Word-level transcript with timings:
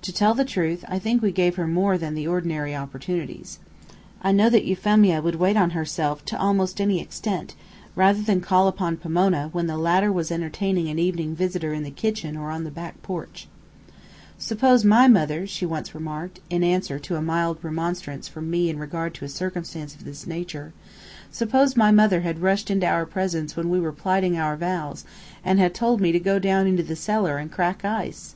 To 0.00 0.14
tell 0.14 0.32
the 0.32 0.46
truth, 0.46 0.82
I 0.88 0.98
think 0.98 1.20
we 1.20 1.30
gave 1.30 1.56
her 1.56 1.66
more 1.66 1.98
than 1.98 2.14
the 2.14 2.26
ordinary 2.26 2.74
opportunities. 2.74 3.58
I 4.22 4.32
know 4.32 4.48
that 4.48 4.64
Euphemia 4.64 5.20
would 5.20 5.34
wait 5.34 5.58
on 5.58 5.72
herself 5.72 6.24
to 6.24 6.40
almost 6.40 6.80
any 6.80 7.02
extent, 7.02 7.54
rather 7.94 8.22
than 8.22 8.40
call 8.40 8.66
upon 8.66 8.96
Pomona, 8.96 9.50
when 9.52 9.66
the 9.66 9.76
latter 9.76 10.10
was 10.10 10.30
entertaining 10.32 10.88
an 10.88 10.98
evening 10.98 11.34
visitor 11.36 11.74
in 11.74 11.82
the 11.82 11.90
kitchen 11.90 12.34
or 12.34 12.50
on 12.50 12.64
the 12.64 12.70
back 12.70 13.02
porch. 13.02 13.46
"Suppose 14.38 14.86
my 14.86 15.06
mother," 15.06 15.46
she 15.46 15.66
once 15.66 15.94
remarked, 15.94 16.40
in 16.48 16.64
answer 16.64 16.98
to 17.00 17.16
a 17.16 17.20
mild 17.20 17.58
remonstrance 17.62 18.26
from 18.26 18.48
me 18.50 18.70
in 18.70 18.78
regard 18.78 19.12
to 19.16 19.26
a 19.26 19.28
circumstance 19.28 19.94
of 19.94 20.06
this 20.06 20.26
nature, 20.26 20.72
"suppose 21.30 21.76
my 21.76 21.90
mother 21.90 22.22
had 22.22 22.40
rushed 22.40 22.70
into 22.70 22.86
our 22.86 23.04
presence 23.04 23.54
when 23.54 23.68
we 23.68 23.78
were 23.78 23.92
plighting 23.92 24.38
our 24.38 24.56
vows, 24.56 25.04
and 25.44 25.58
had 25.58 25.74
told 25.74 26.00
me 26.00 26.10
to 26.10 26.18
go 26.18 26.38
down 26.38 26.66
into 26.66 26.82
the 26.82 26.96
cellar 26.96 27.36
and 27.36 27.52
crack 27.52 27.84
ice!" 27.84 28.34